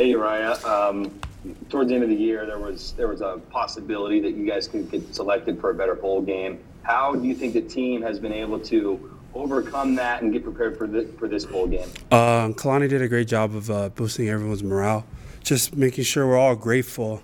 Hey 0.00 0.12
Uriah, 0.12 0.56
um, 0.66 1.20
towards 1.68 1.90
the 1.90 1.94
end 1.94 2.02
of 2.02 2.08
the 2.08 2.16
year, 2.16 2.46
there 2.46 2.58
was 2.58 2.92
there 2.92 3.06
was 3.06 3.20
a 3.20 3.38
possibility 3.50 4.18
that 4.20 4.34
you 4.34 4.46
guys 4.46 4.66
could 4.66 4.90
get 4.90 5.14
selected 5.14 5.60
for 5.60 5.68
a 5.68 5.74
better 5.74 5.94
bowl 5.94 6.22
game. 6.22 6.58
How 6.84 7.14
do 7.14 7.28
you 7.28 7.34
think 7.34 7.52
the 7.52 7.60
team 7.60 8.00
has 8.00 8.18
been 8.18 8.32
able 8.32 8.58
to 8.60 9.18
overcome 9.34 9.96
that 9.96 10.22
and 10.22 10.32
get 10.32 10.42
prepared 10.42 10.78
for 10.78 10.86
this, 10.86 11.06
for 11.18 11.28
this 11.28 11.44
bowl 11.44 11.66
game? 11.66 11.86
Um, 12.12 12.54
Kalani 12.54 12.88
did 12.88 13.02
a 13.02 13.08
great 13.08 13.28
job 13.28 13.54
of 13.54 13.70
uh, 13.70 13.90
boosting 13.90 14.30
everyone's 14.30 14.62
morale, 14.62 15.04
just 15.44 15.76
making 15.76 16.04
sure 16.04 16.26
we're 16.26 16.38
all 16.38 16.56
grateful, 16.56 17.22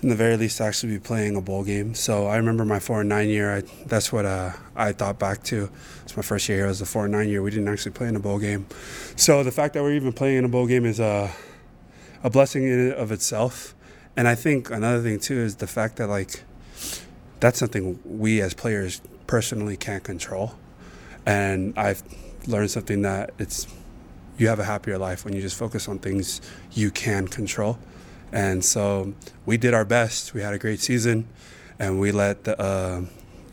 in 0.00 0.08
the 0.08 0.14
very 0.14 0.36
least, 0.36 0.58
to 0.58 0.62
actually 0.62 0.92
be 0.92 1.00
playing 1.00 1.34
a 1.34 1.40
bowl 1.40 1.64
game. 1.64 1.92
So 1.94 2.28
I 2.28 2.36
remember 2.36 2.64
my 2.64 2.78
four 2.78 3.00
and 3.00 3.08
nine 3.08 3.28
year. 3.30 3.52
I, 3.52 3.62
that's 3.84 4.12
what 4.12 4.24
uh, 4.24 4.52
I 4.76 4.92
thought 4.92 5.18
back 5.18 5.42
to. 5.46 5.68
It's 6.04 6.16
my 6.16 6.22
first 6.22 6.48
year 6.48 6.58
here. 6.58 6.66
It 6.66 6.68
was 6.68 6.78
the 6.78 6.86
four 6.86 7.06
and 7.06 7.12
nine 7.12 7.28
year. 7.28 7.42
We 7.42 7.50
didn't 7.50 7.66
actually 7.66 7.92
play 7.98 8.06
in 8.06 8.14
a 8.14 8.20
bowl 8.20 8.38
game. 8.38 8.64
So 9.16 9.42
the 9.42 9.50
fact 9.50 9.74
that 9.74 9.82
we're 9.82 9.94
even 9.94 10.12
playing 10.12 10.36
in 10.36 10.44
a 10.44 10.48
bowl 10.48 10.68
game 10.68 10.84
is 10.84 11.00
a 11.00 11.32
a 12.26 12.30
blessing 12.30 12.64
in 12.64 12.78
and 12.78 12.92
of 12.92 13.12
itself. 13.12 13.74
And 14.16 14.26
I 14.26 14.34
think 14.34 14.70
another 14.70 15.00
thing 15.00 15.18
too 15.20 15.38
is 15.38 15.56
the 15.56 15.66
fact 15.66 15.96
that 15.96 16.08
like 16.08 16.42
that's 17.40 17.58
something 17.58 18.00
we 18.04 18.42
as 18.42 18.52
players 18.52 19.00
personally 19.26 19.76
can't 19.76 20.02
control 20.02 20.56
and 21.26 21.74
I've 21.76 22.02
learned 22.46 22.70
something 22.70 23.02
that 23.02 23.30
it's 23.38 23.66
you 24.38 24.48
have 24.48 24.60
a 24.60 24.64
happier 24.64 24.96
life 24.96 25.24
when 25.24 25.34
you 25.34 25.40
just 25.40 25.58
focus 25.58 25.88
on 25.88 25.98
things 25.98 26.40
you 26.72 26.90
can 26.90 27.26
control. 27.26 27.78
And 28.32 28.64
so 28.64 29.14
we 29.44 29.56
did 29.56 29.74
our 29.74 29.84
best. 29.84 30.34
We 30.34 30.42
had 30.42 30.52
a 30.52 30.58
great 30.58 30.80
season, 30.80 31.26
and 31.78 31.98
we 31.98 32.12
let 32.12 32.44
the 32.44 32.60
uh, 32.60 33.02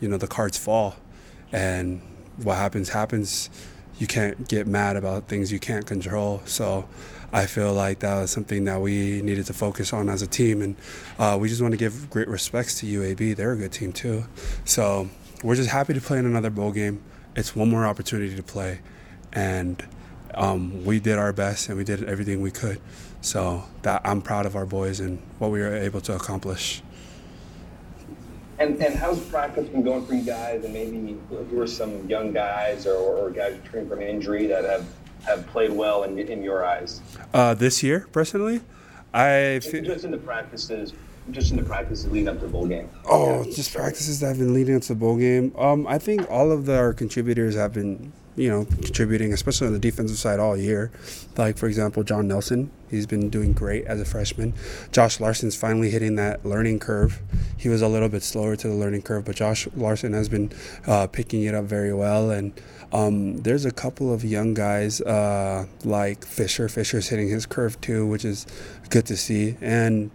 you 0.00 0.08
know 0.08 0.16
the 0.16 0.26
cards 0.26 0.56
fall. 0.56 0.96
And 1.52 2.00
what 2.42 2.56
happens 2.56 2.90
happens. 2.90 3.50
You 3.98 4.06
can't 4.06 4.48
get 4.48 4.66
mad 4.66 4.96
about 4.96 5.28
things 5.28 5.52
you 5.52 5.60
can't 5.60 5.86
control. 5.86 6.42
So 6.44 6.88
I 7.34 7.44
feel 7.46 7.74
like 7.74 7.98
that 7.98 8.18
was 8.20 8.30
something 8.30 8.64
that 8.64 8.80
we 8.80 9.20
needed 9.20 9.44
to 9.46 9.52
focus 9.52 9.92
on 9.92 10.08
as 10.08 10.22
a 10.22 10.26
team, 10.26 10.62
and 10.62 10.76
uh, 11.18 11.36
we 11.38 11.48
just 11.48 11.60
want 11.60 11.72
to 11.72 11.78
give 11.78 12.08
great 12.08 12.28
respects 12.28 12.78
to 12.80 12.86
UAB. 12.86 13.36
They're 13.36 13.52
a 13.52 13.56
good 13.56 13.72
team 13.72 13.92
too. 13.92 14.24
So 14.64 15.10
we're 15.42 15.56
just 15.56 15.68
happy 15.68 15.92
to 15.92 16.00
play 16.00 16.18
in 16.18 16.24
another 16.24 16.48
bowl 16.48 16.72
game 16.72 17.02
it's 17.36 17.56
one 17.56 17.68
more 17.68 17.84
opportunity 17.84 18.34
to 18.36 18.42
play, 18.42 18.80
and 19.32 19.84
um, 20.34 20.84
we 20.84 21.00
did 21.00 21.18
our 21.18 21.32
best 21.32 21.68
and 21.68 21.78
we 21.78 21.84
did 21.84 22.04
everything 22.04 22.40
we 22.40 22.50
could. 22.50 22.80
So 23.20 23.64
that 23.82 24.02
I'm 24.04 24.20
proud 24.20 24.46
of 24.46 24.54
our 24.54 24.66
boys 24.66 25.00
and 25.00 25.20
what 25.38 25.50
we 25.50 25.60
were 25.60 25.74
able 25.74 26.00
to 26.02 26.14
accomplish. 26.14 26.82
And, 28.58 28.80
and 28.82 28.94
how's 28.94 29.18
practice 29.20 29.68
been 29.68 29.82
going 29.82 30.06
for 30.06 30.14
you 30.14 30.22
guys? 30.22 30.64
And 30.64 30.74
maybe 30.74 31.18
who 31.28 31.60
are 31.60 31.66
some 31.66 32.08
young 32.08 32.32
guys 32.32 32.86
or, 32.86 32.94
or 32.94 33.30
guys 33.30 33.58
returning 33.64 33.88
from 33.88 34.02
injury 34.02 34.46
that 34.46 34.64
have, 34.64 34.86
have 35.26 35.46
played 35.48 35.72
well 35.72 36.04
in, 36.04 36.18
in 36.18 36.42
your 36.42 36.64
eyes? 36.64 37.00
Uh, 37.32 37.54
this 37.54 37.82
year, 37.82 38.06
personally, 38.12 38.60
I 39.12 39.60
feel, 39.60 39.84
just 39.84 40.04
in 40.04 40.10
the 40.10 40.18
practices 40.18 40.92
just 41.30 41.50
in 41.50 41.56
the 41.56 41.62
practices 41.62 42.10
leading 42.10 42.28
up 42.28 42.38
to 42.38 42.46
the 42.46 42.52
bowl 42.52 42.66
game? 42.66 42.88
Oh, 43.06 43.44
just 43.44 43.74
practices 43.74 44.20
that 44.20 44.28
have 44.28 44.38
been 44.38 44.52
leading 44.52 44.76
up 44.76 44.82
to 44.82 44.88
the 44.88 44.94
bowl 44.94 45.16
game. 45.16 45.54
Um, 45.56 45.86
I 45.86 45.98
think 45.98 46.30
all 46.30 46.52
of 46.52 46.66
the, 46.66 46.76
our 46.76 46.92
contributors 46.92 47.54
have 47.54 47.72
been, 47.72 48.12
you 48.36 48.48
know, 48.48 48.64
contributing, 48.64 49.32
especially 49.32 49.66
on 49.66 49.72
the 49.72 49.78
defensive 49.78 50.18
side 50.18 50.40
all 50.40 50.56
year. 50.56 50.90
Like 51.36 51.56
for 51.56 51.66
example, 51.66 52.02
John 52.02 52.28
Nelson, 52.28 52.70
he's 52.90 53.06
been 53.06 53.30
doing 53.30 53.52
great 53.52 53.84
as 53.86 54.00
a 54.00 54.04
freshman. 54.04 54.54
Josh 54.92 55.20
Larson's 55.20 55.56
finally 55.56 55.90
hitting 55.90 56.16
that 56.16 56.44
learning 56.44 56.80
curve. 56.80 57.20
He 57.56 57.68
was 57.68 57.82
a 57.82 57.88
little 57.88 58.08
bit 58.08 58.22
slower 58.22 58.56
to 58.56 58.68
the 58.68 58.74
learning 58.74 59.02
curve, 59.02 59.24
but 59.24 59.36
Josh 59.36 59.68
Larson 59.76 60.12
has 60.12 60.28
been 60.28 60.52
uh, 60.86 61.06
picking 61.06 61.44
it 61.44 61.54
up 61.54 61.64
very 61.64 61.94
well. 61.94 62.30
And 62.30 62.52
um, 62.92 63.38
there's 63.38 63.64
a 63.64 63.72
couple 63.72 64.12
of 64.12 64.24
young 64.24 64.54
guys 64.54 65.00
uh, 65.00 65.66
like 65.84 66.24
Fisher. 66.24 66.68
Fisher's 66.68 67.08
hitting 67.08 67.28
his 67.28 67.46
curve 67.46 67.80
too, 67.80 68.06
which 68.06 68.24
is 68.24 68.46
good 68.90 69.06
to 69.06 69.16
see. 69.16 69.56
And 69.60 70.10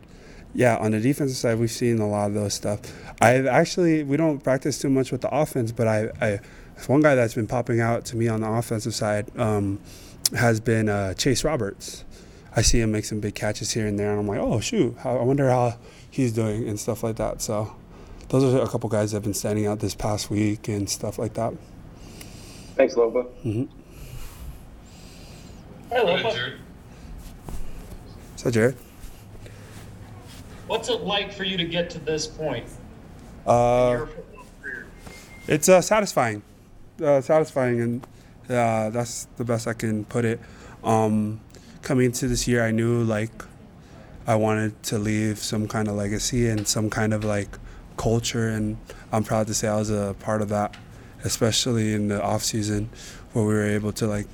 yeah, 0.54 0.78
on 0.78 0.92
the 0.92 1.00
defensive 1.00 1.38
side, 1.38 1.60
we've 1.60 1.72
seen 1.72 2.00
a 2.00 2.08
lot 2.08 2.28
of 2.28 2.34
those 2.34 2.54
stuff. 2.54 2.80
I've 3.22 3.46
actually 3.46 4.04
we 4.04 4.18
don't 4.18 4.40
practice 4.40 4.80
too 4.80 4.90
much 4.90 5.12
with 5.12 5.22
the 5.22 5.30
offense, 5.30 5.72
but 5.72 5.88
I, 5.88 6.10
I 6.22 6.40
one 6.88 7.02
guy 7.02 7.16
that's 7.16 7.34
been 7.34 7.48
popping 7.48 7.82
out 7.82 8.06
to 8.06 8.16
me 8.16 8.28
on 8.28 8.42
the 8.42 8.50
offensive 8.50 8.96
side 8.96 9.38
um, 9.38 9.80
has 10.36 10.60
been 10.60 10.90
uh, 10.90 11.14
Chase 11.14 11.44
Roberts. 11.44 12.06
I 12.56 12.62
see 12.62 12.80
him 12.80 12.92
make 12.92 13.06
some 13.06 13.20
big 13.20 13.36
catches 13.36 13.72
here 13.72 13.86
and 13.86 14.00
there, 14.00 14.12
and 14.12 14.20
I'm 14.20 14.28
like, 14.28 14.40
oh 14.40 14.60
shoot, 14.60 14.96
I 15.04 15.14
wonder 15.14 15.50
how 15.50 15.78
he's 16.10 16.34
doing 16.34 16.68
and 16.68 16.80
stuff 16.80 17.04
like 17.04 17.18
that. 17.18 17.42
So 17.42 17.76
those 18.30 18.54
are 18.54 18.62
a 18.62 18.68
couple 18.68 18.90
guys 18.90 19.12
that 19.12 19.18
have 19.18 19.24
been 19.24 19.34
standing 19.34 19.66
out 19.68 19.80
this 19.80 19.96
past 19.96 20.30
week 20.30 20.68
and 20.68 20.90
stuff 20.90 21.20
like 21.20 21.34
that. 21.34 21.54
Thanks, 22.76 22.96
Lopa. 22.96 23.24
Mm-hmm. 23.44 23.66
Hey, 25.90 26.04
Lopa. 26.04 26.54
What's 28.32 28.46
up, 28.46 28.54
Jared? 28.54 28.76
What's 30.68 30.88
it 30.88 31.02
like 31.02 31.34
for 31.34 31.44
you 31.44 31.58
to 31.58 31.66
get 31.66 31.90
to 31.92 32.00
this 32.00 32.28
point? 32.28 32.66
Uh, 33.46 34.06
it's 35.48 35.68
uh, 35.68 35.82
satisfying, 35.82 36.44
uh, 37.02 37.22
satisfying, 37.22 37.82
and 37.82 38.04
uh, 38.50 38.90
that's 38.90 39.26
the 39.38 39.44
best 39.44 39.68
I 39.68 39.74
can 39.74 40.06
put 40.06 40.26
it. 40.26 40.40
Um, 40.84 41.42
coming 41.82 42.06
into 42.06 42.28
this 42.28 42.48
year, 42.48 42.64
I 42.64 42.72
knew 42.72 43.04
like 43.04 43.32
I 44.28 44.36
wanted 44.36 44.82
to 44.84 44.98
leave 44.98 45.40
some 45.40 45.68
kind 45.68 45.88
of 45.88 45.96
legacy 45.96 46.48
and 46.50 46.68
some 46.68 46.90
kind 46.90 47.14
of 47.14 47.24
like 47.24 47.50
culture, 47.98 48.50
and 48.50 48.78
I'm 49.12 49.24
proud 49.24 49.48
to 49.48 49.54
say 49.54 49.68
I 49.68 49.78
was 49.78 49.90
a 49.90 50.16
part 50.20 50.42
of 50.42 50.50
that, 50.50 50.76
especially 51.24 51.94
in 51.94 52.08
the 52.08 52.22
off 52.24 52.44
season, 52.44 52.90
where 53.34 53.46
we 53.46 53.54
were 53.54 53.66
able 53.66 53.92
to 53.94 54.08
like 54.08 54.28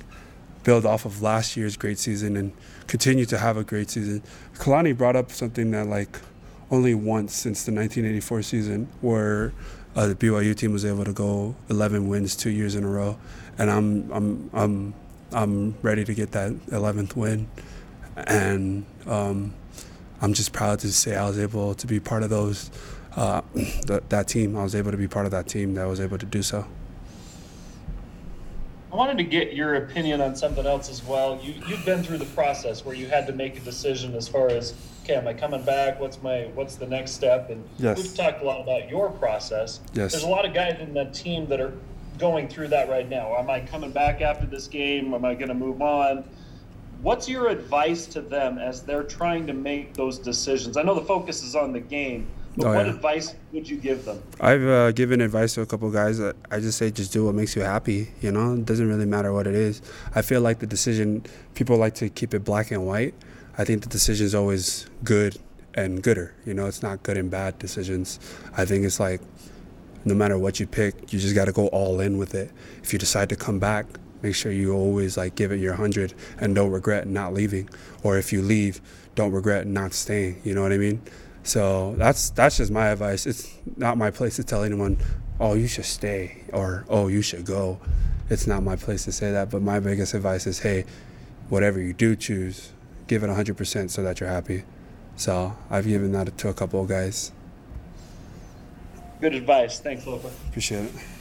build 0.64 0.84
off 0.84 1.04
of 1.04 1.22
last 1.22 1.56
year's 1.56 1.76
great 1.76 1.98
season 1.98 2.36
and 2.36 2.52
continue 2.88 3.24
to 3.24 3.38
have 3.38 3.56
a 3.56 3.64
great 3.64 3.88
season. 3.88 4.22
Kalani 4.54 4.96
brought 4.96 5.14
up 5.16 5.30
something 5.30 5.70
that 5.70 5.86
like 5.86 6.18
only 6.70 6.94
once 6.94 7.34
since 7.34 7.64
the 7.64 7.72
1984 7.72 8.42
season 8.42 8.88
where 9.00 9.52
uh, 9.96 10.06
the 10.06 10.14
BYU 10.14 10.54
team 10.54 10.72
was 10.72 10.84
able 10.84 11.04
to 11.04 11.12
go 11.12 11.56
11 11.70 12.06
wins 12.06 12.36
two 12.36 12.50
years 12.50 12.74
in 12.74 12.84
a 12.84 12.88
row, 12.88 13.18
and 13.58 13.70
I'm 13.70 14.12
I'm 14.12 14.50
I'm 14.52 14.94
I'm 15.32 15.74
ready 15.82 16.04
to 16.04 16.14
get 16.14 16.32
that 16.32 16.52
11th 16.66 17.16
win, 17.16 17.48
and 18.16 18.84
um, 19.06 19.54
I'm 20.20 20.34
just 20.34 20.52
proud 20.52 20.80
to 20.80 20.92
say 20.92 21.16
I 21.16 21.26
was 21.26 21.38
able 21.38 21.74
to 21.74 21.86
be 21.86 21.98
part 21.98 22.22
of 22.22 22.30
those 22.30 22.70
uh, 23.16 23.40
th- 23.54 24.02
that 24.10 24.28
team. 24.28 24.56
I 24.56 24.62
was 24.62 24.74
able 24.74 24.90
to 24.90 24.98
be 24.98 25.08
part 25.08 25.24
of 25.24 25.32
that 25.32 25.48
team 25.48 25.74
that 25.74 25.86
was 25.88 26.00
able 26.00 26.18
to 26.18 26.26
do 26.26 26.42
so. 26.42 26.66
I 28.92 28.96
wanted 28.96 29.18
to 29.18 29.24
get 29.24 29.54
your 29.54 29.74
opinion 29.74 30.20
on 30.20 30.36
something 30.36 30.64
else 30.64 30.88
as 30.88 31.02
well. 31.04 31.40
You 31.42 31.54
you've 31.66 31.84
been 31.84 32.02
through 32.02 32.18
the 32.18 32.26
process 32.26 32.84
where 32.84 32.94
you 32.94 33.08
had 33.08 33.26
to 33.26 33.32
make 33.32 33.56
a 33.56 33.60
decision 33.60 34.14
as 34.14 34.28
far 34.28 34.48
as 34.48 34.74
okay, 35.02 35.14
am 35.14 35.26
I 35.26 35.34
coming 35.34 35.62
back? 35.64 35.98
What's 35.98 36.22
my 36.22 36.50
what's 36.54 36.76
the 36.76 36.86
next 36.86 37.12
step? 37.12 37.50
And 37.50 37.64
yes. 37.78 37.98
we've 37.98 38.14
talked 38.14 38.42
a 38.42 38.44
lot 38.44 38.60
about 38.60 38.88
your 38.88 39.10
process. 39.10 39.80
Yes. 39.92 40.12
There's 40.12 40.24
a 40.24 40.28
lot 40.28 40.44
of 40.44 40.54
guys 40.54 40.78
in 40.80 40.94
that 40.94 41.14
team 41.14 41.46
that 41.46 41.60
are 41.60 41.74
going 42.18 42.48
through 42.48 42.68
that 42.68 42.88
right 42.88 43.08
now. 43.08 43.36
Am 43.36 43.50
I 43.50 43.60
coming 43.60 43.90
back 43.90 44.20
after 44.20 44.46
this 44.46 44.68
game? 44.68 45.14
Am 45.14 45.24
I 45.24 45.34
going 45.34 45.48
to 45.48 45.54
move 45.54 45.82
on? 45.82 46.24
What's 47.06 47.28
your 47.28 47.50
advice 47.50 48.04
to 48.06 48.20
them 48.20 48.58
as 48.58 48.82
they're 48.82 49.04
trying 49.04 49.46
to 49.46 49.52
make 49.52 49.94
those 49.94 50.18
decisions? 50.18 50.76
I 50.76 50.82
know 50.82 50.92
the 50.92 51.04
focus 51.04 51.44
is 51.44 51.54
on 51.54 51.72
the 51.72 51.78
game, 51.78 52.26
but 52.56 52.66
oh, 52.66 52.74
what 52.74 52.86
yeah. 52.86 52.94
advice 52.94 53.36
would 53.52 53.68
you 53.68 53.76
give 53.76 54.04
them? 54.04 54.20
I've 54.40 54.66
uh, 54.66 54.90
given 54.90 55.20
advice 55.20 55.54
to 55.54 55.60
a 55.60 55.66
couple 55.66 55.88
guys. 55.92 56.18
That 56.18 56.34
I 56.50 56.58
just 56.58 56.78
say 56.78 56.90
just 56.90 57.12
do 57.12 57.24
what 57.24 57.36
makes 57.36 57.54
you 57.54 57.62
happy. 57.62 58.08
You 58.20 58.32
know, 58.32 58.54
it 58.54 58.64
doesn't 58.64 58.88
really 58.88 59.06
matter 59.06 59.32
what 59.32 59.46
it 59.46 59.54
is. 59.54 59.82
I 60.16 60.22
feel 60.22 60.40
like 60.40 60.58
the 60.58 60.66
decision 60.66 61.22
people 61.54 61.76
like 61.76 61.94
to 61.94 62.08
keep 62.08 62.34
it 62.34 62.42
black 62.42 62.72
and 62.72 62.84
white. 62.84 63.14
I 63.56 63.64
think 63.64 63.82
the 63.82 63.88
decision 63.88 64.26
is 64.26 64.34
always 64.34 64.90
good 65.04 65.36
and 65.74 66.02
gooder. 66.02 66.34
You 66.44 66.54
know, 66.54 66.66
it's 66.66 66.82
not 66.82 67.04
good 67.04 67.16
and 67.16 67.30
bad 67.30 67.56
decisions. 67.60 68.18
I 68.56 68.64
think 68.64 68.84
it's 68.84 68.98
like 68.98 69.20
no 70.04 70.14
matter 70.16 70.38
what 70.38 70.58
you 70.58 70.66
pick, 70.66 71.12
you 71.12 71.20
just 71.20 71.36
got 71.36 71.44
to 71.44 71.52
go 71.52 71.68
all 71.68 72.00
in 72.00 72.18
with 72.18 72.34
it. 72.34 72.50
If 72.82 72.92
you 72.92 72.98
decide 72.98 73.28
to 73.28 73.36
come 73.36 73.60
back, 73.60 73.86
make 74.26 74.34
sure 74.34 74.50
you 74.50 74.74
always 74.74 75.16
like 75.16 75.36
give 75.36 75.52
it 75.52 75.60
your 75.60 75.72
100 75.72 76.12
and 76.40 76.54
don't 76.54 76.70
regret 76.70 77.06
not 77.06 77.32
leaving. 77.32 77.68
Or 78.02 78.18
if 78.18 78.32
you 78.32 78.42
leave, 78.42 78.80
don't 79.14 79.32
regret 79.32 79.66
not 79.66 79.92
staying. 79.92 80.40
You 80.44 80.54
know 80.54 80.62
what 80.62 80.72
I 80.72 80.78
mean? 80.78 81.00
So 81.44 81.94
that's 81.96 82.30
that's 82.30 82.56
just 82.56 82.72
my 82.72 82.88
advice. 82.88 83.24
It's 83.24 83.48
not 83.76 83.96
my 83.96 84.10
place 84.10 84.34
to 84.36 84.44
tell 84.44 84.64
anyone, 84.64 84.98
"Oh, 85.38 85.54
you 85.54 85.68
should 85.68 85.84
stay," 85.84 86.42
or 86.52 86.84
"Oh, 86.88 87.06
you 87.06 87.22
should 87.22 87.44
go." 87.46 87.78
It's 88.28 88.48
not 88.48 88.64
my 88.64 88.74
place 88.74 89.04
to 89.04 89.12
say 89.12 89.30
that. 89.30 89.50
But 89.50 89.62
my 89.62 89.78
biggest 89.78 90.12
advice 90.12 90.48
is, 90.48 90.58
hey, 90.58 90.84
whatever 91.48 91.80
you 91.80 91.92
do 91.92 92.16
choose, 92.16 92.72
give 93.06 93.22
it 93.22 93.30
100% 93.30 93.90
so 93.90 94.02
that 94.02 94.18
you're 94.18 94.28
happy. 94.28 94.64
So 95.14 95.56
I've 95.70 95.86
given 95.86 96.10
that 96.12 96.36
to 96.36 96.48
a 96.48 96.54
couple 96.54 96.82
of 96.82 96.88
guys. 96.88 97.30
Good 99.20 99.34
advice. 99.34 99.78
Thanks, 99.78 100.04
Lopa. 100.04 100.30
Appreciate 100.48 100.86
it. 100.86 101.15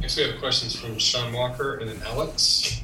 Next, 0.00 0.16
we 0.16 0.24
have 0.24 0.38
questions 0.38 0.74
from 0.74 0.98
Sean 0.98 1.32
Walker 1.32 1.76
and 1.76 1.88
then 1.88 2.00
Alex. 2.04 2.82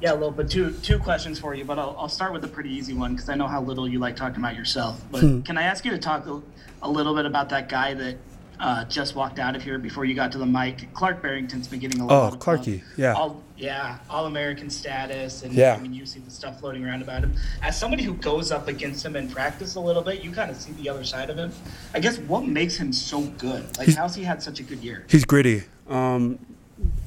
Yeah, 0.00 0.12
Lopa, 0.12 0.44
two 0.44 0.72
two 0.74 0.98
questions 0.98 1.40
for 1.40 1.54
you, 1.54 1.64
but 1.64 1.78
I'll, 1.78 1.96
I'll 1.98 2.08
start 2.08 2.32
with 2.32 2.44
a 2.44 2.48
pretty 2.48 2.70
easy 2.70 2.94
one 2.94 3.14
because 3.14 3.28
I 3.28 3.34
know 3.34 3.48
how 3.48 3.60
little 3.60 3.88
you 3.88 3.98
like 3.98 4.14
talking 4.14 4.38
about 4.38 4.54
yourself. 4.54 5.00
But 5.10 5.22
hmm. 5.22 5.40
can 5.40 5.58
I 5.58 5.62
ask 5.62 5.84
you 5.84 5.90
to 5.90 5.98
talk 5.98 6.26
a, 6.26 6.40
a, 6.82 6.88
little 6.88 7.16
bit 7.16 7.26
about 7.26 7.48
that 7.48 7.68
guy 7.68 7.94
that 7.94 8.16
uh, 8.60 8.84
just 8.86 9.14
walked 9.14 9.38
out 9.38 9.54
of 9.54 9.62
here 9.62 9.78
before 9.78 10.04
you 10.04 10.14
got 10.14 10.32
to 10.32 10.38
the 10.38 10.46
mic. 10.46 10.92
Clark 10.94 11.22
Barrington's 11.22 11.68
been 11.68 11.78
getting 11.78 12.00
a 12.00 12.06
lot 12.06 12.32
Oh, 12.32 12.34
of 12.34 12.40
Clarky, 12.40 12.78
love. 12.80 12.82
yeah. 12.96 13.12
All, 13.14 13.42
yeah, 13.56 13.98
all 14.10 14.26
American 14.26 14.68
status, 14.70 15.42
and 15.42 15.52
Yeah. 15.52 15.74
I 15.74 15.80
mean, 15.80 15.94
you 15.94 16.04
see 16.06 16.18
the 16.20 16.30
stuff 16.30 16.60
floating 16.60 16.84
around 16.84 17.02
about 17.02 17.22
him. 17.22 17.34
As 17.62 17.78
somebody 17.78 18.02
who 18.02 18.14
goes 18.14 18.50
up 18.50 18.66
against 18.68 19.04
him 19.04 19.14
in 19.16 19.28
practice 19.28 19.74
a 19.76 19.80
little 19.80 20.02
bit, 20.02 20.22
you 20.24 20.30
kind 20.32 20.50
of 20.50 20.56
see 20.56 20.72
the 20.72 20.88
other 20.88 21.04
side 21.04 21.30
of 21.30 21.36
him. 21.36 21.52
I 21.94 22.00
guess 22.00 22.18
what 22.18 22.46
makes 22.46 22.76
him 22.76 22.92
so 22.92 23.22
good? 23.22 23.64
Like, 23.78 23.86
He's- 23.86 23.96
how's 23.98 24.14
he 24.14 24.24
had 24.24 24.42
such 24.42 24.60
a 24.60 24.62
good 24.62 24.78
year? 24.82 25.04
He's 25.08 25.24
gritty. 25.24 25.64
Um, 25.88 26.38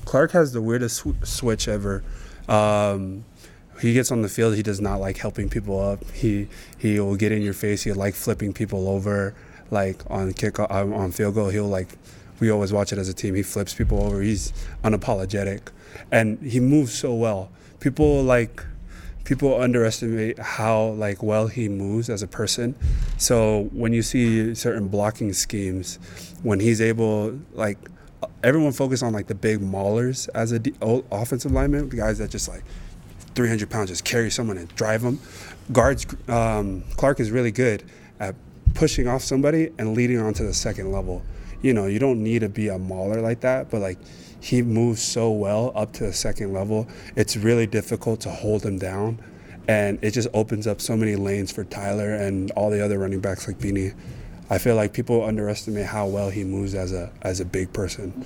Clark 0.05 0.31
has 0.31 0.51
the 0.53 0.61
weirdest 0.61 0.97
sw- 0.97 1.23
switch 1.23 1.67
ever. 1.67 2.03
Um, 2.47 3.23
he 3.79 3.93
gets 3.93 4.11
on 4.11 4.21
the 4.21 4.29
field. 4.29 4.55
He 4.55 4.63
does 4.63 4.79
not 4.81 4.99
like 4.99 5.17
helping 5.17 5.49
people 5.49 5.79
up. 5.79 6.03
He 6.11 6.47
he 6.77 6.99
will 6.99 7.15
get 7.15 7.31
in 7.31 7.41
your 7.41 7.53
face. 7.53 7.83
He 7.83 7.91
like 7.93 8.13
flipping 8.13 8.53
people 8.53 8.87
over. 8.87 9.33
Like 9.71 10.03
on 10.09 10.33
kick 10.33 10.59
uh, 10.59 10.65
on 10.69 11.11
field 11.11 11.35
goal, 11.35 11.49
he'll 11.49 11.67
like. 11.67 11.97
We 12.39 12.49
always 12.49 12.73
watch 12.73 12.91
it 12.91 12.97
as 12.97 13.07
a 13.07 13.13
team. 13.13 13.35
He 13.35 13.43
flips 13.43 13.73
people 13.75 14.03
over. 14.03 14.19
He's 14.19 14.51
unapologetic, 14.83 15.61
and 16.11 16.39
he 16.39 16.59
moves 16.59 16.91
so 16.91 17.13
well. 17.13 17.51
People 17.79 18.23
like 18.23 18.63
people 19.23 19.61
underestimate 19.61 20.39
how 20.39 20.87
like 20.87 21.21
well 21.21 21.47
he 21.47 21.69
moves 21.69 22.09
as 22.09 22.23
a 22.23 22.27
person. 22.27 22.75
So 23.17 23.69
when 23.71 23.93
you 23.93 24.01
see 24.01 24.55
certain 24.55 24.87
blocking 24.87 25.33
schemes, 25.33 25.99
when 26.41 26.59
he's 26.59 26.81
able 26.81 27.39
like 27.53 27.77
everyone 28.43 28.71
focus 28.71 29.03
on 29.03 29.13
like 29.13 29.27
the 29.27 29.35
big 29.35 29.59
maulers 29.59 30.27
as 30.33 30.51
a 30.51 30.59
d- 30.59 30.73
o- 30.81 31.05
offensive 31.11 31.51
lineman, 31.51 31.89
the 31.89 31.95
guys 31.95 32.17
that 32.17 32.29
just 32.29 32.47
like 32.49 32.63
300 33.35 33.69
pounds 33.69 33.89
just 33.89 34.03
carry 34.03 34.29
someone 34.29 34.57
and 34.57 34.67
drive 34.75 35.01
them. 35.01 35.19
Guards 35.71 36.05
um, 36.27 36.83
Clark 36.97 37.19
is 37.19 37.31
really 37.31 37.51
good 37.51 37.83
at 38.19 38.35
pushing 38.81 39.07
off 39.07 39.21
somebody 39.21 39.71
and 39.77 39.95
leading 39.95 40.17
on 40.17 40.33
to 40.33 40.41
the 40.41 40.51
second 40.55 40.91
level. 40.91 41.21
You 41.61 41.71
know, 41.71 41.85
you 41.85 41.99
don't 41.99 42.23
need 42.23 42.39
to 42.39 42.49
be 42.49 42.69
a 42.69 42.79
mauler 42.79 43.21
like 43.21 43.41
that, 43.41 43.69
but 43.69 43.79
like 43.79 43.99
he 44.39 44.63
moves 44.63 45.03
so 45.03 45.29
well 45.29 45.71
up 45.75 45.93
to 45.93 46.05
the 46.05 46.13
second 46.13 46.51
level. 46.51 46.87
It's 47.15 47.37
really 47.37 47.67
difficult 47.67 48.21
to 48.21 48.31
hold 48.31 48.65
him 48.65 48.79
down, 48.79 49.19
and 49.67 49.99
it 50.01 50.15
just 50.15 50.29
opens 50.33 50.65
up 50.65 50.81
so 50.81 50.97
many 50.97 51.15
lanes 51.15 51.51
for 51.51 51.63
Tyler 51.63 52.15
and 52.15 52.49
all 52.53 52.71
the 52.71 52.83
other 52.83 52.97
running 52.97 53.19
backs 53.19 53.47
like 53.47 53.59
Beanie. 53.59 53.93
I 54.49 54.57
feel 54.57 54.75
like 54.75 54.93
people 54.93 55.23
underestimate 55.23 55.85
how 55.85 56.07
well 56.07 56.31
he 56.31 56.43
moves 56.43 56.73
as 56.73 56.91
a 56.91 57.11
as 57.21 57.39
a 57.39 57.45
big 57.45 57.71
person. 57.73 58.25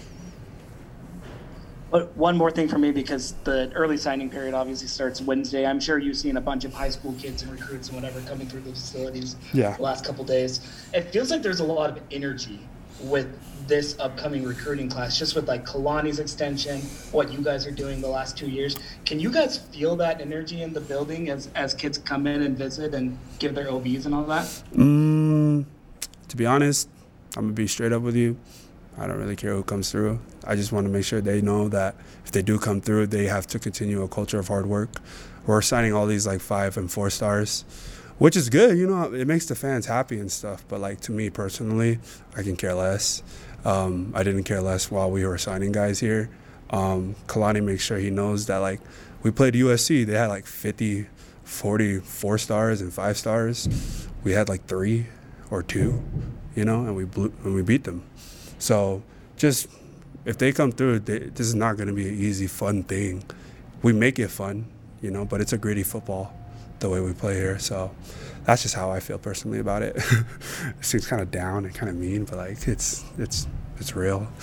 But 1.96 2.14
one 2.18 2.36
more 2.36 2.52
thing 2.52 2.68
for 2.68 2.78
me 2.78 2.92
because 2.92 3.36
the 3.46 3.72
early 3.74 3.96
signing 3.96 4.30
period 4.30 4.54
obviously 4.54 4.90
starts 4.90 5.22
Wednesday. 5.22 5.66
I'm 5.66 5.80
sure 5.80 5.98
you've 5.98 6.18
seen 6.18 6.36
a 6.36 6.42
bunch 6.42 6.66
of 6.66 6.74
high 6.74 6.90
school 6.90 7.14
kids 7.18 7.42
and 7.42 7.50
recruits 7.50 7.88
and 7.88 7.96
whatever 7.96 8.20
coming 8.28 8.48
through 8.50 8.64
the 8.64 8.72
facilities 8.72 9.38
Yeah. 9.54 9.78
the 9.78 9.82
last 9.82 10.04
couple 10.04 10.26
days. 10.26 10.60
It 10.94 11.04
feels 11.14 11.32
like 11.32 11.42
there's 11.42 11.62
a 11.62 11.64
lot 11.64 11.90
of 11.92 12.02
energy 12.12 12.60
with 13.00 13.30
this 13.70 13.98
upcoming 13.98 14.44
recruiting 14.44 14.90
class, 14.90 15.18
just 15.18 15.36
with 15.38 15.48
like 15.48 15.66
Kalani's 15.66 16.20
extension, 16.20 16.82
what 17.14 17.32
you 17.32 17.40
guys 17.40 17.66
are 17.66 17.72
doing 17.72 18.02
the 18.02 18.10
last 18.10 18.38
two 18.38 18.50
years. 18.50 18.76
Can 19.06 19.22
you 19.22 19.32
guys 19.32 19.58
feel 19.58 19.96
that 19.96 20.20
energy 20.20 20.64
in 20.64 20.74
the 20.74 20.82
building 20.82 21.30
as 21.30 21.48
as 21.56 21.74
kids 21.74 21.98
come 21.98 22.28
in 22.28 22.42
and 22.42 22.58
visit 22.58 22.94
and 22.94 23.18
give 23.40 23.56
their 23.56 23.68
OVs 23.68 24.06
and 24.06 24.14
all 24.14 24.26
that? 24.26 24.44
Mm, 24.76 25.64
to 26.28 26.36
be 26.36 26.46
honest, 26.46 26.90
I'm 27.38 27.44
gonna 27.44 27.54
be 27.54 27.68
straight 27.68 27.94
up 27.94 28.02
with 28.02 28.18
you. 28.18 28.36
I 28.98 29.08
don't 29.08 29.18
really 29.18 29.36
care 29.36 29.54
who 29.54 29.64
comes 29.64 29.92
through. 29.92 30.20
I 30.46 30.56
just 30.56 30.72
want 30.72 30.86
to 30.86 30.92
make 30.92 31.04
sure 31.04 31.22
they 31.22 31.42
know 31.42 31.68
that 31.70 31.96
if 32.24 32.32
they 32.32 32.42
do 32.42 32.58
come 32.58 32.82
through, 32.82 33.08
they 33.08 33.26
have 33.26 33.46
to 33.48 33.60
continue 33.60 34.02
a 34.04 34.08
culture 34.08 34.40
of 34.40 34.48
hard 34.48 34.68
work. 34.68 34.90
We're 35.46 35.62
signing 35.62 35.94
all 35.94 36.06
these 36.08 36.26
like 36.26 36.42
five 36.42 36.78
and 36.78 36.92
four 36.92 37.10
stars, 37.10 37.66
which 38.18 38.36
is 38.36 38.50
good. 38.50 38.78
You 38.78 38.88
know, 38.88 39.14
it 39.14 39.28
makes 39.28 39.46
the 39.46 39.56
fans 39.56 39.86
happy 39.86 40.18
and 40.20 40.32
stuff. 40.32 40.64
But 40.68 40.80
like 40.80 41.02
to 41.02 41.12
me 41.12 41.30
personally, 41.30 42.00
I 42.36 42.44
can 42.44 42.56
care 42.56 42.74
less. 42.74 43.22
Um, 43.66 44.14
I 44.16 44.24
didn't 44.24 44.44
care 44.44 44.62
less 44.62 44.90
while 44.90 45.12
we 45.12 45.26
were 45.26 45.38
signing 45.38 45.72
guys 45.72 46.00
here. 46.00 46.30
Um, 46.70 47.16
Kalani 47.28 47.64
makes 47.64 47.84
sure 47.84 47.98
he 47.98 48.10
knows 48.10 48.46
that 48.48 48.58
like 48.58 48.80
we 49.24 49.32
played 49.32 49.56
USC. 49.56 50.06
They 50.06 50.14
had 50.14 50.28
like 50.28 50.46
50, 50.46 51.08
40 51.44 52.00
four 52.00 52.38
stars 52.38 52.82
and 52.82 52.94
five 52.94 53.18
stars. 53.18 54.08
We 54.24 54.32
had 54.34 54.50
like 54.50 54.66
three 54.66 55.08
or 55.52 55.62
two, 55.62 56.04
you 56.56 56.66
know, 56.66 56.86
and 56.86 56.96
we 56.96 57.06
blew 57.06 57.34
and 57.44 57.54
we 57.54 57.62
beat 57.62 57.84
them. 57.84 58.04
So 58.60 59.04
just 59.38 59.68
if 60.26 60.38
they 60.38 60.52
come 60.52 60.72
through, 60.72 61.00
they, 61.00 61.20
this 61.20 61.48
is 61.48 61.56
not 61.56 61.78
going 61.78 61.88
to 61.88 61.94
be 61.94 62.08
an 62.08 62.16
easy, 62.16 62.48
fun 62.48 62.84
thing. 62.84 63.24
We 63.82 63.94
make 63.94 64.20
it 64.20 64.30
fun, 64.30 64.66
you 65.02 65.12
know, 65.12 65.26
but 65.26 65.42
it's 65.42 65.54
a 65.54 65.58
gritty 65.58 65.84
football 65.84 66.34
the 66.80 66.90
way 66.90 67.00
we 67.00 67.14
play 67.14 67.36
here. 67.36 67.60
So 67.60 67.92
that's 68.44 68.64
just 68.64 68.76
how 68.76 68.92
I 68.92 69.00
feel 69.00 69.18
personally 69.18 69.60
about 69.60 69.82
it. 69.82 69.96
it 69.98 70.06
seems 70.82 71.08
kind 71.08 71.22
of 71.22 71.32
down 71.32 71.66
and 71.66 71.74
kind 71.74 71.90
of 71.90 71.96
mean, 71.96 72.26
but 72.26 72.38
like 72.38 72.68
it's 72.68 73.04
it's 73.18 73.48
it's 73.78 73.96
real. 73.96 74.28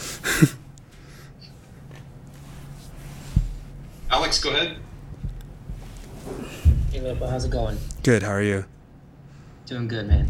Alex, 4.10 4.42
go 4.42 4.50
ahead. 4.50 4.76
Hey, 6.90 7.00
Lopa, 7.00 7.30
how's 7.30 7.46
it 7.46 7.50
going? 7.50 7.78
Good. 8.02 8.22
How 8.22 8.32
are 8.32 8.42
you? 8.42 8.66
Doing 9.64 9.88
good, 9.88 10.06
man. 10.06 10.28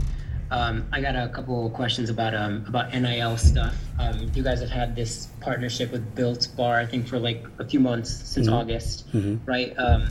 Um, 0.52 0.86
I 0.92 1.00
got 1.00 1.16
a 1.16 1.28
couple 1.30 1.66
of 1.66 1.72
questions 1.72 2.10
about 2.10 2.34
um, 2.34 2.64
about 2.68 2.92
NIL 2.92 3.38
stuff. 3.38 3.74
Um, 3.98 4.30
you 4.34 4.42
guys 4.42 4.60
have 4.60 4.68
had 4.68 4.94
this 4.94 5.28
partnership 5.40 5.90
with 5.90 6.14
Built 6.14 6.46
Bar, 6.56 6.78
I 6.78 6.84
think, 6.84 7.08
for 7.08 7.18
like 7.18 7.46
a 7.58 7.64
few 7.66 7.80
months 7.80 8.10
since 8.10 8.48
August, 8.48 9.06
right? 9.46 9.72
Um, 9.78 10.10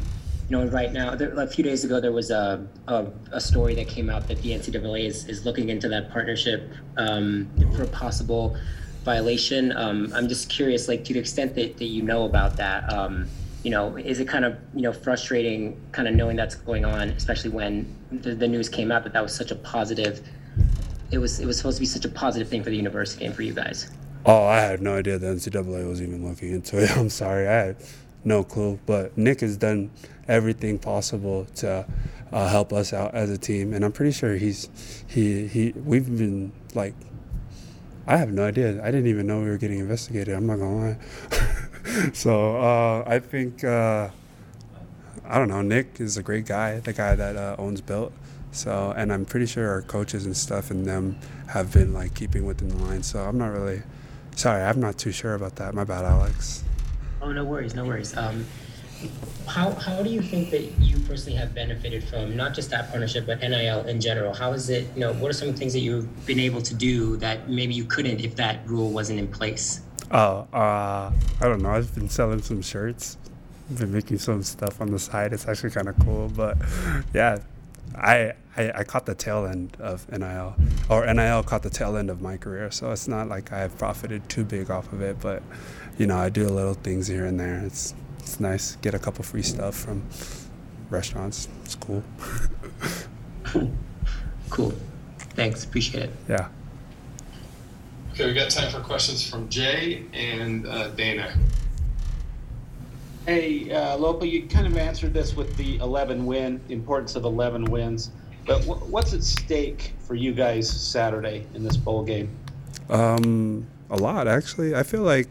you 0.50 0.58
know, 0.58 0.66
right 0.66 0.92
now, 0.92 1.14
there, 1.16 1.32
a 1.40 1.46
few 1.48 1.64
days 1.64 1.86
ago, 1.86 2.02
there 2.02 2.12
was 2.12 2.32
a, 2.32 2.68
a, 2.88 3.06
a 3.32 3.40
story 3.40 3.76
that 3.76 3.88
came 3.88 4.10
out 4.10 4.28
that 4.28 4.42
the 4.42 4.50
NCAA 4.52 5.06
is, 5.06 5.30
is 5.30 5.46
looking 5.46 5.70
into 5.70 5.88
that 5.90 6.12
partnership 6.12 6.70
um, 6.98 7.48
for 7.76 7.84
a 7.84 7.88
possible 7.88 8.58
violation. 9.06 9.72
Um, 9.78 10.12
I'm 10.14 10.28
just 10.28 10.50
curious, 10.50 10.88
like, 10.88 11.06
to 11.06 11.14
the 11.14 11.20
extent 11.20 11.56
that, 11.56 11.78
that 11.78 11.86
you 11.86 12.02
know 12.02 12.26
about 12.26 12.58
that, 12.58 12.92
um, 12.92 13.28
you 13.64 13.72
know, 13.72 13.96
is 13.98 14.20
it 14.20 14.28
kind 14.28 14.46
of, 14.46 14.58
you 14.74 14.82
know, 14.82 14.94
frustrating 14.94 15.80
kind 15.92 16.08
of 16.08 16.16
knowing 16.16 16.36
that's 16.36 16.56
going 16.56 16.86
on, 16.86 17.10
especially 17.10 17.52
when 17.52 17.96
the, 18.12 18.34
the 18.34 18.48
news 18.48 18.70
came 18.70 18.92
out 18.92 19.04
that 19.04 19.14
that 19.14 19.22
was 19.22 19.36
such 19.36 19.52
a 19.52 19.56
positive, 19.56 20.28
it 21.12 21.20
was, 21.20 21.40
it 21.40 21.46
was 21.46 21.58
supposed 21.58 21.78
to 21.78 21.82
be 21.82 21.86
such 21.86 22.06
a 22.06 22.10
positive 22.10 22.48
thing 22.48 22.64
for 22.64 22.70
the 22.70 22.76
university 22.76 23.26
and 23.26 23.36
for 23.36 23.44
you 23.44 23.54
guys. 23.54 23.92
Oh, 24.26 24.46
I 24.46 24.60
had 24.60 24.82
no 24.82 24.98
idea 24.98 25.18
the 25.18 25.28
NCAA 25.28 25.88
was 25.88 26.02
even 26.02 26.28
looking 26.28 26.54
into 26.54 26.84
it. 26.84 26.92
I'm 26.98 27.10
sorry, 27.10 27.48
I 27.48 27.54
had 27.54 27.78
no 28.24 28.44
clue. 28.44 28.80
But 28.86 29.18
Nick 29.18 29.42
has 29.42 29.58
done 29.58 29.92
everything 30.28 30.78
possible 30.80 31.46
to 31.56 31.86
uh, 32.32 32.48
help 32.48 32.72
us 32.72 32.94
out 32.94 33.16
as 33.16 33.30
a 33.30 33.38
team, 33.38 33.74
and 33.74 33.84
I'm 33.84 33.92
pretty 33.92 34.12
sure 34.12 34.36
he's 34.36 34.70
he 35.08 35.48
he. 35.48 35.72
We've 35.72 36.06
been 36.06 36.52
like, 36.76 36.94
I 38.06 38.18
have 38.18 38.32
no 38.32 38.46
idea. 38.46 38.82
I 38.84 38.92
didn't 38.92 39.08
even 39.08 39.26
know 39.26 39.40
we 39.40 39.50
were 39.50 39.58
getting 39.58 39.80
investigated. 39.80 40.36
I'm 40.36 40.46
not 40.46 40.60
gonna 40.60 40.78
lie. 40.78 40.98
so 42.14 42.58
uh, 42.58 43.04
I 43.06 43.20
think 43.20 43.64
uh, 43.64 44.10
I 45.26 45.38
don't 45.38 45.50
know. 45.50 45.62
Nick 45.62 46.00
is 46.00 46.18
a 46.18 46.24
great 46.24 46.46
guy, 46.46 46.80
the 46.80 46.94
guy 46.94 47.16
that 47.16 47.36
uh, 47.36 47.56
owns 47.58 47.82
Built. 47.82 48.14
So, 48.52 48.94
and 48.98 49.14
I'm 49.14 49.26
pretty 49.26 49.46
sure 49.46 49.70
our 49.70 49.82
coaches 49.82 50.26
and 50.26 50.36
stuff 50.36 50.72
and 50.72 50.86
them 50.86 51.18
have 51.48 51.72
been 51.72 51.94
like 51.94 52.14
keeping 52.14 52.46
within 52.46 52.68
the 52.68 52.76
line. 52.78 53.02
So 53.02 53.24
I'm 53.24 53.38
not 53.38 53.48
really 53.48 53.82
sorry. 54.36 54.62
I'm 54.64 54.80
not 54.80 54.98
too 54.98 55.12
sure 55.12 55.36
about 55.36 55.56
that. 55.56 55.74
My 55.74 55.86
bad, 55.86 56.04
Alex. 56.04 56.64
Oh, 57.22 57.32
no 57.32 57.46
worries, 57.46 57.76
no 57.76 57.86
worries. 57.86 58.16
Um, 58.18 58.46
how, 59.48 59.72
how 59.72 60.04
do 60.04 60.10
you 60.10 60.22
think 60.22 60.52
that 60.52 60.64
you 60.80 61.00
personally 61.08 61.38
have 61.38 61.56
benefited 61.56 62.04
from 62.04 62.36
not 62.36 62.54
just 62.54 62.70
that 62.72 62.90
partnership, 62.90 63.26
but 63.26 63.40
NIL 63.40 63.86
in 63.88 64.02
general? 64.02 64.34
How 64.34 64.52
is 64.52 64.70
it, 64.70 64.88
you 64.96 65.02
know, 65.02 65.14
what 65.14 65.30
are 65.30 65.34
some 65.34 65.54
things 65.54 65.72
that 65.74 65.80
you've 65.80 66.26
been 66.26 66.40
able 66.40 66.62
to 66.62 66.74
do 66.74 67.16
that 67.18 67.50
maybe 67.50 67.74
you 67.74 67.86
couldn't 67.86 68.20
if 68.20 68.36
that 68.36 68.68
rule 68.68 68.92
wasn't 68.92 69.20
in 69.20 69.28
place? 69.28 69.82
Oh, 70.12 70.48
uh, 70.54 71.12
I 71.40 71.44
don't 71.44 71.62
know. 71.62 71.72
I've 71.72 71.94
been 71.96 72.10
selling 72.10 72.42
some 72.42 72.62
shirts. 72.62 73.18
I've 73.70 73.80
been 73.80 73.94
making 73.94 74.18
some 74.20 74.44
stuff 74.44 74.82
on 74.82 74.92
the 74.92 75.00
side. 75.00 75.32
It's 75.32 75.48
actually 75.48 75.70
kind 75.72 75.88
of 75.88 75.98
cool. 76.00 76.28
But 76.30 76.58
yeah, 77.14 77.40
I, 77.96 78.34
I 78.58 78.72
I 78.76 78.84
caught 78.84 79.06
the 79.06 79.16
tail 79.16 79.46
end 79.46 79.78
of 79.80 80.10
NIL, 80.12 80.56
or 80.90 81.06
NIL 81.14 81.44
caught 81.44 81.64
the 81.64 81.70
tail 81.70 81.96
end 81.96 82.10
of 82.10 82.22
my 82.22 82.36
career. 82.38 82.72
So 82.72 82.92
it's 82.92 83.08
not 83.08 83.30
like 83.30 83.54
I've 83.54 83.78
profited 83.78 84.28
too 84.28 84.44
big 84.44 84.70
off 84.70 84.92
of 84.92 85.02
it. 85.02 85.22
But 85.22 85.42
you 85.98 86.08
know, 86.08 86.18
I 86.18 86.30
do 86.30 86.48
little 86.50 86.74
things 86.74 87.08
here 87.08 87.26
and 87.26 87.40
there. 87.40 87.62
It's 87.66 87.94
it's 88.20 88.40
nice. 88.42 88.76
Get 88.78 88.94
a 88.94 89.00
couple 89.00 89.24
free 89.24 89.44
stuff 89.44 89.76
from 89.76 90.04
restaurants. 90.90 91.48
It's 91.64 91.76
cool. 91.76 92.04
Cool. 94.50 94.74
Thanks, 95.36 95.64
appreciate 95.64 96.04
it. 96.04 96.12
yeah. 96.28 96.50
Okay, 98.12 98.26
we 98.26 98.34
got 98.34 98.50
time 98.50 98.70
for 98.70 98.82
questions 98.82 99.28
from 99.28 99.48
Jay 99.48 100.04
and 100.14 100.68
uh, 100.68 100.90
Dana. 100.90 101.34
Hey, 103.26 103.72
uh, 103.72 103.98
Lopa, 103.98 104.28
you 104.28 104.48
kind 104.48 104.68
of 104.68 104.78
answered 104.78 105.14
this 105.14 105.34
with 105.34 105.56
the 105.56 105.78
11 105.78 106.26
win, 106.26 106.60
importance 106.68 107.16
of 107.16 107.24
11 107.24 107.66
wins. 107.66 108.12
But 108.46 108.64
wh- 108.66 108.90
what's 108.92 109.14
at 109.14 109.24
stake 109.24 109.94
for 110.00 110.16
you 110.16 110.34
guys 110.34 110.70
Saturday 110.70 111.46
in 111.54 111.64
this 111.64 111.78
bowl 111.78 112.04
game? 112.04 112.36
Um, 112.90 113.66
a 113.90 113.96
lot 113.96 114.28
actually. 114.28 114.76
I 114.76 114.84
feel 114.84 115.04
like 115.04 115.30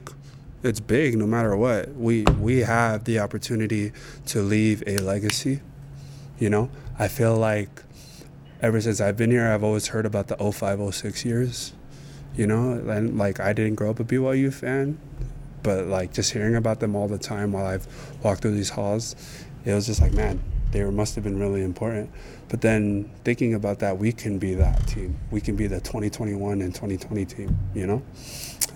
it's 0.63 0.81
big 0.81 1.19
no 1.19 1.27
matter 1.27 1.55
what. 1.57 1.95
We 1.95 2.23
we 2.41 2.61
have 2.61 3.05
the 3.05 3.19
opportunity 3.19 3.93
to 4.27 4.41
leave 4.41 4.83
a 4.87 4.99
legacy. 4.99 5.61
You 6.39 6.49
know, 6.49 6.71
I 6.99 7.09
feel 7.09 7.37
like 7.37 7.83
ever 8.63 8.81
since 8.81 9.01
I've 9.01 9.17
been 9.17 9.31
here, 9.31 9.49
I've 9.49 9.65
always 9.65 9.89
heard 9.89 10.07
about 10.07 10.29
the 10.29 10.37
05, 10.37 10.95
06 10.95 11.25
years, 11.25 11.73
you 12.35 12.47
know. 12.47 12.73
And 12.73 13.19
like 13.19 13.41
I 13.41 13.53
didn't 13.53 13.75
grow 13.75 13.91
up 13.91 14.01
a 14.01 14.05
BYU 14.05 14.53
fan, 14.53 14.99
but 15.63 15.87
like 15.87 16.13
just 16.13 16.33
hearing 16.33 16.57
about 16.57 16.81
them 16.81 16.95
all 16.97 17.09
the 17.09 17.19
time 17.19 17.53
while 17.53 17.67
I've 17.67 17.87
walked 18.23 18.43
through 18.43 18.55
these 18.55 18.71
halls, 18.71 19.17
it 19.65 19.75
was 19.75 19.87
just 19.87 20.01
like, 20.01 20.13
man, 20.13 20.43
they 20.73 20.85
must 20.85 21.15
have 21.15 21.25
been 21.25 21.39
really 21.39 21.63
important. 21.63 22.11
But 22.49 22.61
then 22.61 23.11
thinking 23.25 23.55
about 23.55 23.79
that, 23.81 23.99
we 23.99 24.13
can 24.13 24.39
be 24.39 24.55
that 24.55 24.87
team. 24.87 25.19
We 25.31 25.41
can 25.41 25.57
be 25.57 25.67
the 25.67 25.81
2021 25.81 26.63
and 26.63 26.75
2020 26.75 27.25
team, 27.25 27.59
you 27.75 27.87
know? 27.87 28.03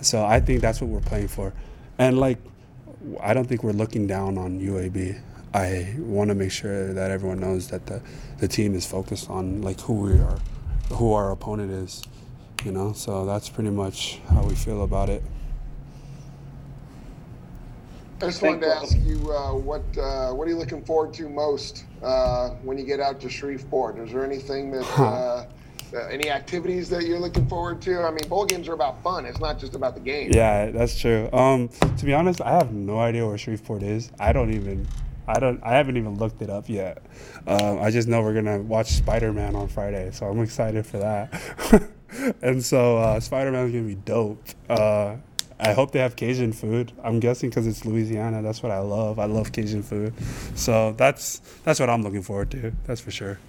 So 0.01 0.23
I 0.25 0.39
think 0.39 0.61
that's 0.61 0.81
what 0.81 0.89
we're 0.89 1.01
playing 1.01 1.27
for. 1.27 1.53
And 1.97 2.19
like, 2.19 2.37
I 3.21 3.33
don't 3.33 3.45
think 3.45 3.63
we're 3.63 3.71
looking 3.71 4.07
down 4.07 4.37
on 4.37 4.59
UAB. 4.59 5.19
I 5.53 5.95
want 5.99 6.29
to 6.29 6.35
make 6.35 6.51
sure 6.51 6.93
that 6.93 7.11
everyone 7.11 7.39
knows 7.39 7.69
that 7.69 7.85
the, 7.85 8.01
the 8.39 8.47
team 8.47 8.75
is 8.75 8.85
focused 8.85 9.29
on 9.29 9.61
like 9.61 9.79
who 9.81 9.93
we 9.93 10.13
are, 10.13 10.37
who 10.93 11.13
our 11.13 11.31
opponent 11.31 11.71
is, 11.71 12.03
you 12.63 12.71
know? 12.71 12.93
So 12.93 13.25
that's 13.25 13.49
pretty 13.49 13.71
much 13.71 14.19
how 14.29 14.43
we 14.43 14.55
feel 14.55 14.83
about 14.83 15.09
it. 15.09 15.23
I 18.21 18.27
just 18.27 18.41
wanted 18.41 18.61
to 18.61 18.73
ask 18.73 18.97
you 18.99 19.29
uh, 19.29 19.53
what 19.53 19.83
uh, 19.97 20.31
what 20.31 20.47
are 20.47 20.51
you 20.51 20.57
looking 20.57 20.83
forward 20.85 21.13
to 21.15 21.27
most 21.27 21.83
uh, 22.01 22.51
when 22.63 22.77
you 22.77 22.85
get 22.85 23.01
out 23.01 23.19
to 23.21 23.29
Shreveport? 23.29 23.99
Is 23.99 24.13
there 24.13 24.23
anything 24.23 24.71
that 24.71 24.85
uh, 24.99 25.45
any 26.09 26.29
activities 26.29 26.89
that 26.89 27.03
you're 27.03 27.19
looking 27.19 27.45
forward 27.47 27.81
to? 27.83 28.03
I 28.03 28.11
mean, 28.11 28.27
bowl 28.29 28.45
games 28.45 28.69
are 28.69 28.73
about 28.73 29.03
fun. 29.03 29.25
It's 29.25 29.39
not 29.39 29.59
just 29.59 29.75
about 29.75 29.95
the 29.95 29.99
game. 29.99 30.31
Yeah, 30.33 30.71
that's 30.71 30.97
true. 30.97 31.29
Um, 31.33 31.67
to 31.97 32.05
be 32.05 32.13
honest, 32.13 32.41
I 32.41 32.51
have 32.51 32.71
no 32.71 32.99
idea 32.99 33.27
where 33.27 33.37
Shreveport 33.37 33.83
is. 33.83 34.11
I 34.17 34.31
don't 34.31 34.53
even. 34.53 34.87
I 35.27 35.39
don't. 35.39 35.61
I 35.61 35.71
haven't 35.71 35.97
even 35.97 36.15
looked 36.15 36.41
it 36.41 36.49
up 36.49 36.69
yet. 36.69 37.05
Um, 37.47 37.79
I 37.79 37.91
just 37.91 38.07
know 38.07 38.21
we're 38.21 38.33
gonna 38.33 38.61
watch 38.61 38.91
Spider 38.91 39.33
Man 39.33 39.55
on 39.55 39.67
Friday, 39.67 40.11
so 40.11 40.27
I'm 40.27 40.39
excited 40.39 40.85
for 40.85 40.99
that. 40.99 41.91
and 42.41 42.63
so 42.63 42.97
uh, 42.97 43.19
Spider 43.19 43.51
Man's 43.51 43.71
gonna 43.71 43.83
be 43.83 43.95
dope. 43.95 44.43
Uh, 44.69 45.15
I 45.59 45.73
hope 45.73 45.91
they 45.91 45.99
have 45.99 46.15
Cajun 46.15 46.51
food. 46.51 46.91
I'm 47.03 47.19
guessing 47.19 47.49
because 47.49 47.65
it's 47.65 47.85
Louisiana. 47.85 48.41
That's 48.41 48.61
what 48.61 48.71
I 48.71 48.79
love. 48.79 49.19
I 49.19 49.25
love 49.25 49.51
Cajun 49.51 49.83
food. 49.83 50.13
So 50.55 50.93
that's 50.93 51.41
that's 51.63 51.79
what 51.79 51.89
I'm 51.89 52.03
looking 52.03 52.23
forward 52.23 52.51
to. 52.51 52.73
That's 52.85 53.01
for 53.01 53.11
sure. 53.11 53.39